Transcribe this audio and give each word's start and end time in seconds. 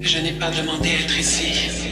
Je 0.00 0.18
n'ai 0.18 0.32
pas 0.32 0.50
demandé 0.50 0.88
à 0.88 1.00
être 1.00 1.18
ici. 1.18 1.89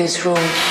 This 0.00 0.24
room. 0.24 0.69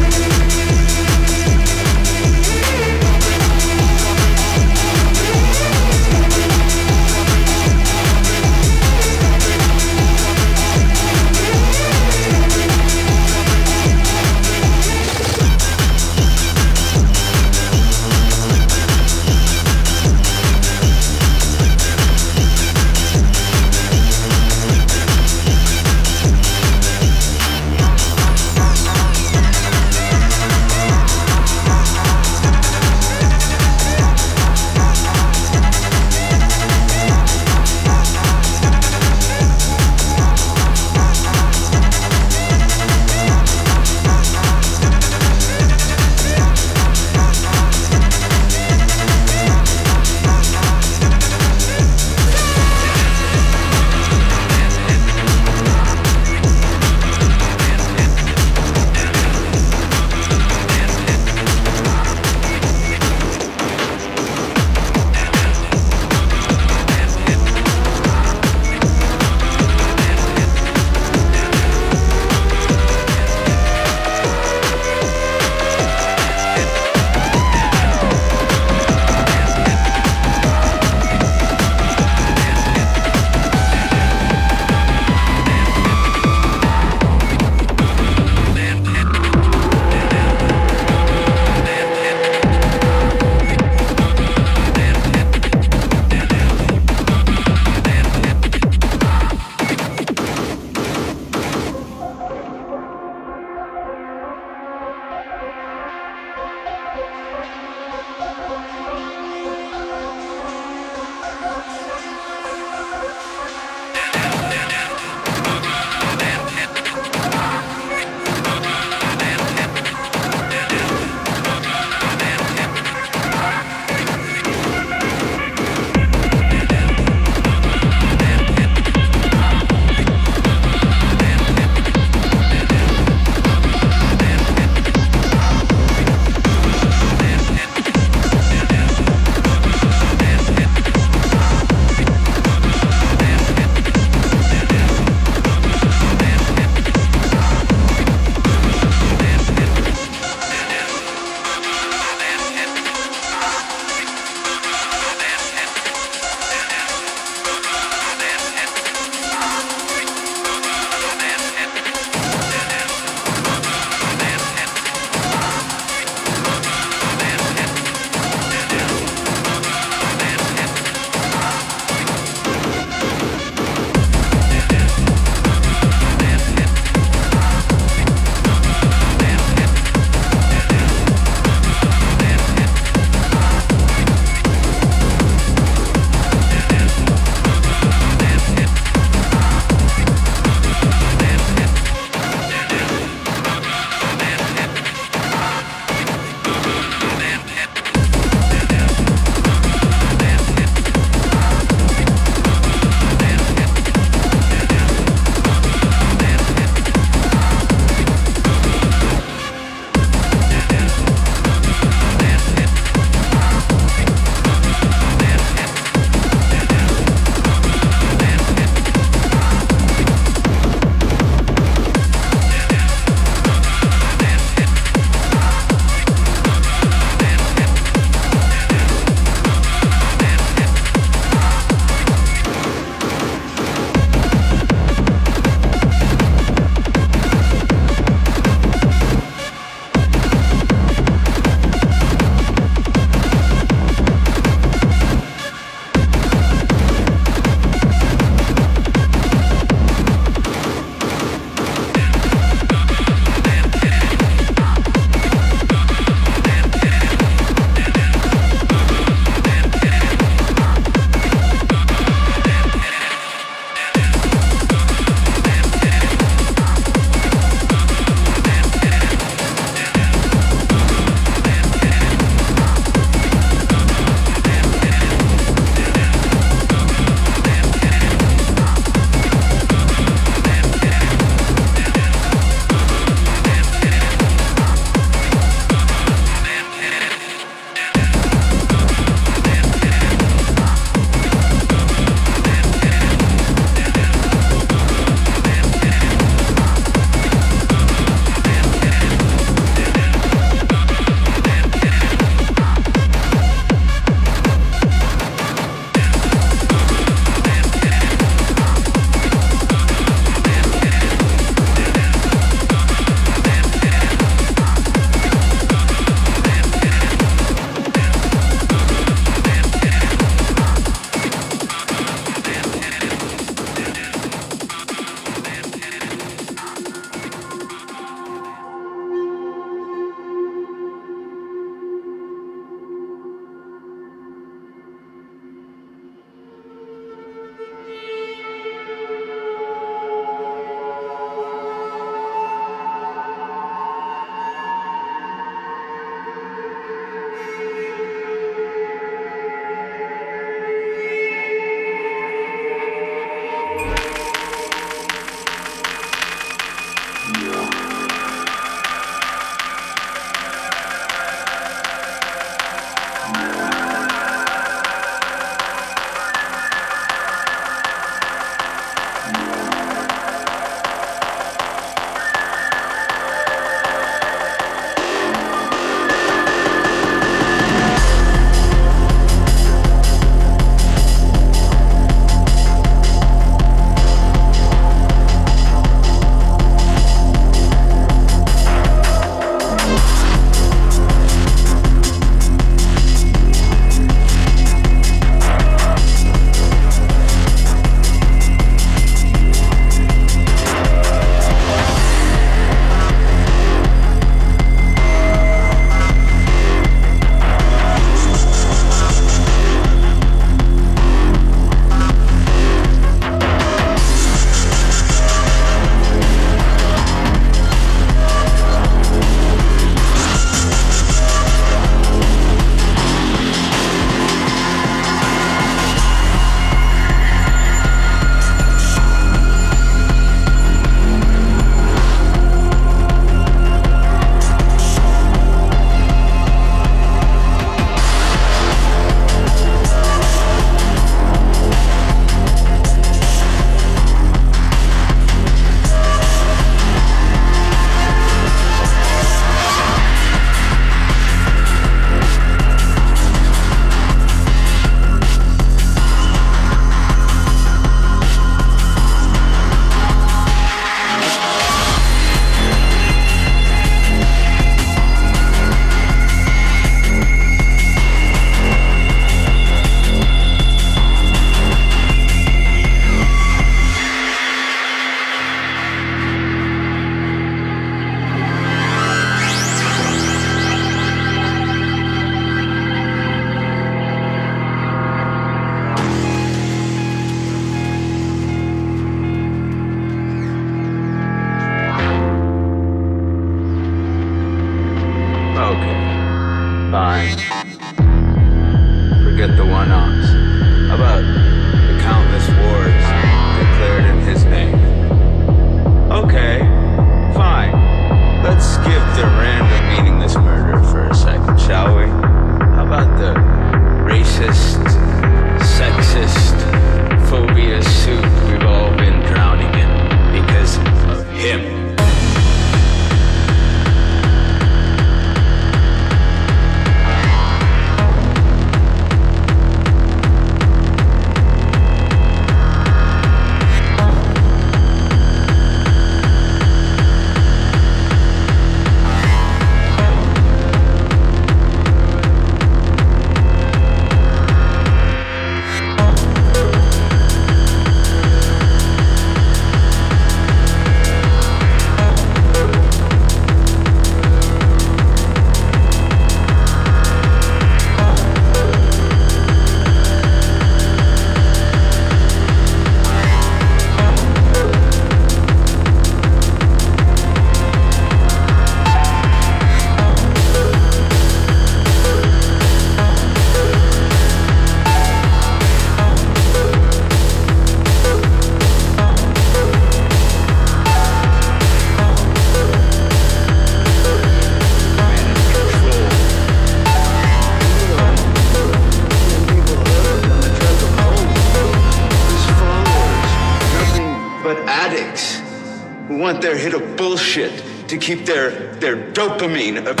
Keep 598.01 598.25
their, 598.25 598.73
their 598.75 598.97
dopamine 599.11 600.00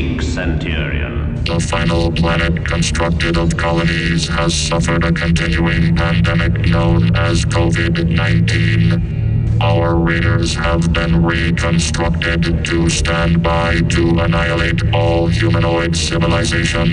Centurion. 0.00 1.44
The 1.44 1.60
final 1.60 2.10
planet 2.10 2.64
constructed 2.64 3.36
of 3.36 3.56
colonies 3.56 4.28
has 4.28 4.54
suffered 4.54 5.04
a 5.04 5.12
continuing 5.12 5.94
pandemic 5.94 6.68
known 6.68 7.14
as 7.16 7.44
COVID 7.44 8.08
19. 8.08 9.60
our 9.60 9.94
raiders 9.96 10.54
have 10.54 10.90
been 10.94 11.22
reconstructed 11.22 12.64
to 12.64 12.88
stand 12.88 13.42
by 13.42 13.78
to 13.94 14.18
annihilate 14.20 14.80
all 14.94 15.26
humanoid 15.26 15.94
civilization. 15.94 16.88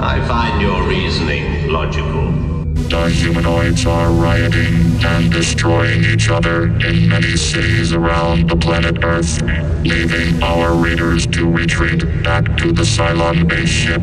I 0.00 0.18
find 0.26 0.60
your 0.60 0.82
reasoning 0.88 1.70
logical. 1.70 2.51
The 2.92 3.08
humanoids 3.08 3.86
are 3.86 4.12
rioting 4.12 5.02
and 5.02 5.32
destroying 5.32 6.04
each 6.04 6.28
other 6.28 6.64
in 6.64 7.08
many 7.08 7.38
cities 7.38 7.94
around 7.94 8.50
the 8.50 8.56
planet 8.56 9.02
Earth, 9.02 9.40
leaving 9.82 10.42
our 10.42 10.74
raiders 10.74 11.26
to 11.28 11.50
retreat 11.50 12.00
back 12.22 12.44
to 12.58 12.70
the 12.70 12.82
Cylon 12.82 13.48
base 13.48 13.70
ship. 13.70 14.02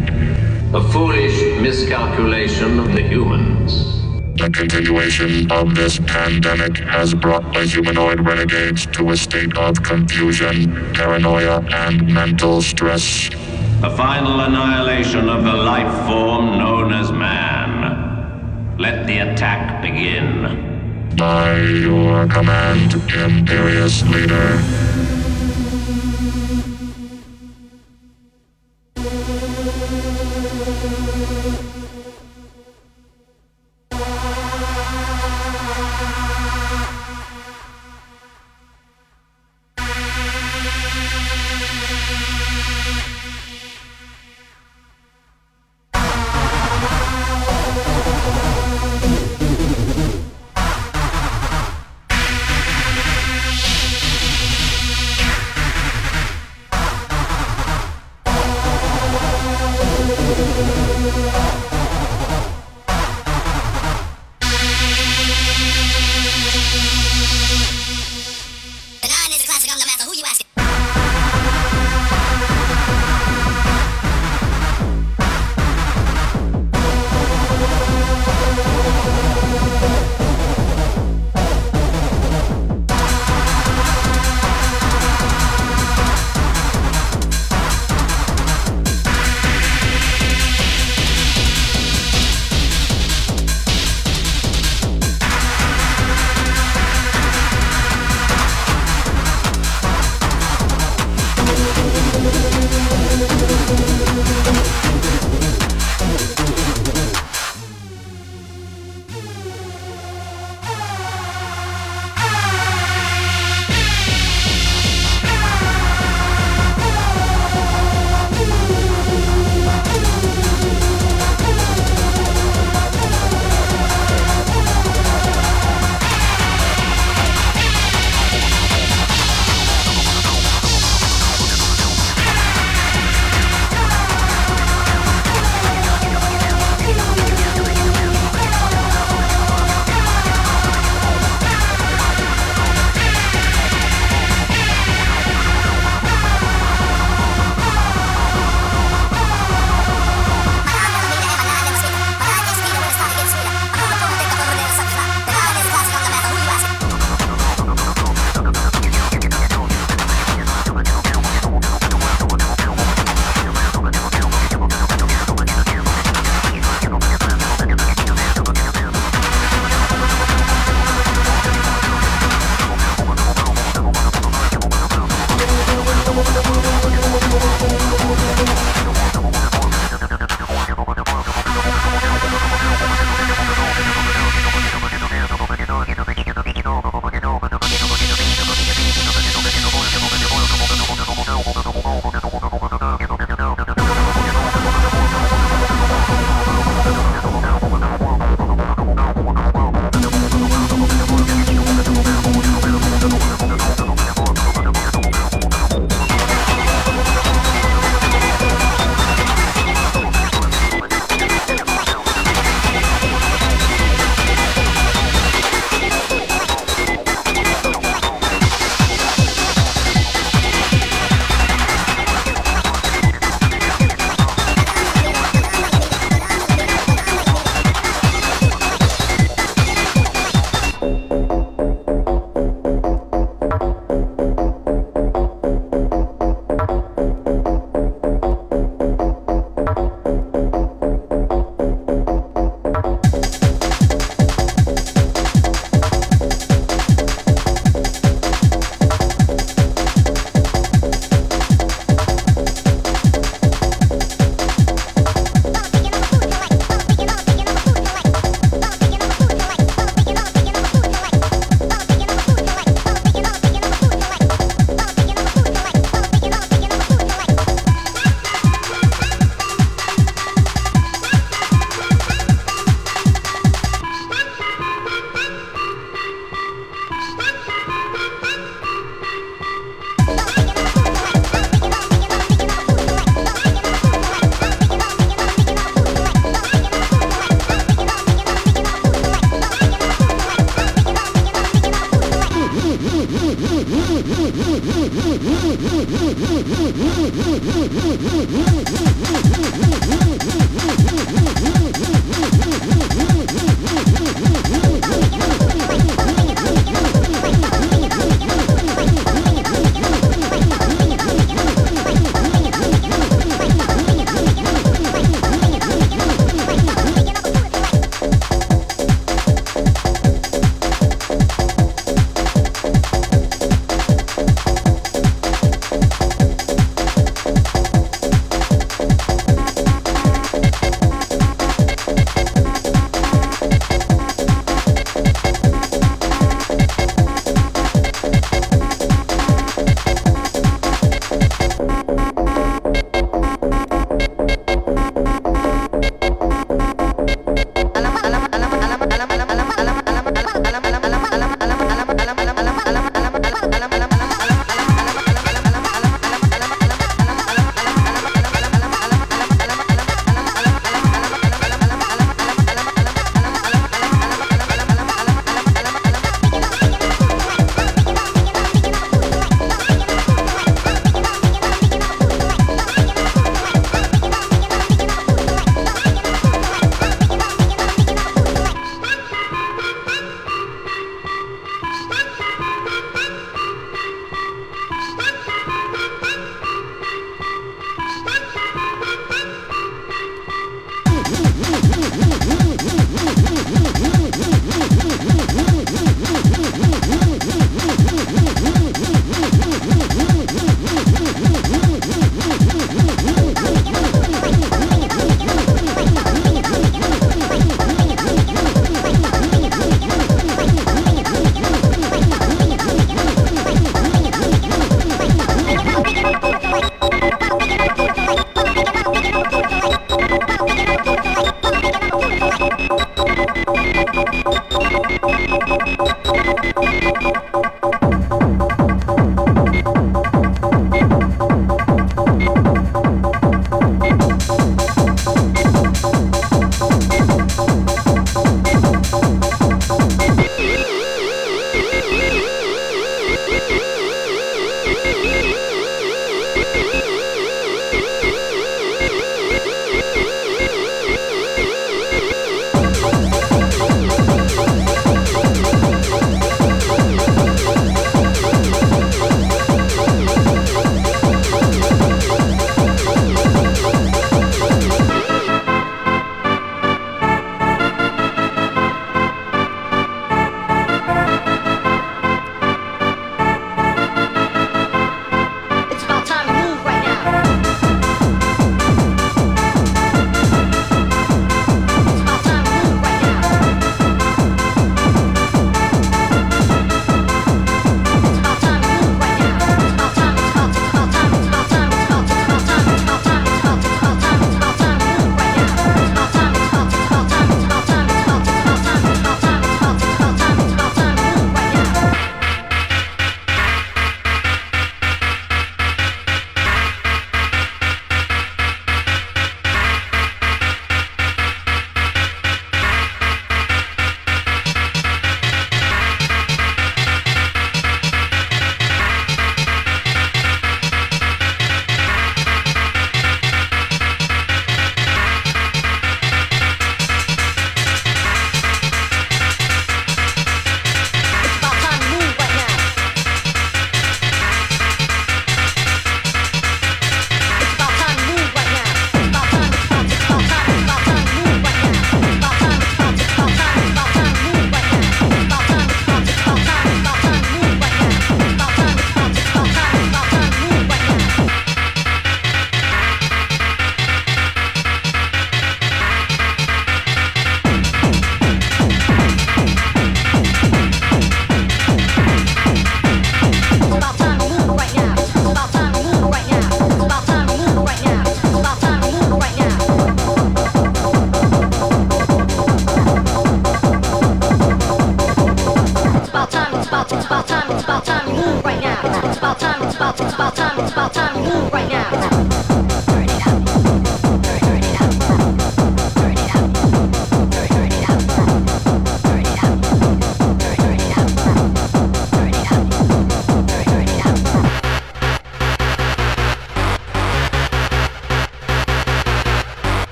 A 0.74 0.82
foolish 0.92 1.40
miscalculation 1.62 2.80
of 2.80 2.92
the 2.94 3.04
humans. 3.04 4.02
The 4.40 4.50
continuation 4.50 5.52
of 5.52 5.76
this 5.76 6.00
pandemic 6.00 6.78
has 6.80 7.14
brought 7.14 7.54
the 7.54 7.66
humanoid 7.66 8.22
renegades 8.22 8.88
to 8.88 9.12
a 9.12 9.18
state 9.18 9.56
of 9.56 9.84
confusion, 9.84 10.94
paranoia, 10.96 11.64
and 11.70 12.12
mental 12.12 12.64
stress. 12.64 13.30
A 13.84 13.96
final 13.96 14.40
annihilation 14.40 15.30
of 15.30 15.44
the 15.44 15.54
life 15.54 16.08
form 16.08 16.58
known 16.58 16.92
as 16.92 17.12
man. 17.12 17.59
Let 18.80 19.08
the 19.08 19.18
attack 19.18 19.82
begin. 19.82 21.10
By 21.18 21.60
your 21.60 22.26
command, 22.28 22.94
Imperious 23.14 24.04
Leader. 24.08 25.19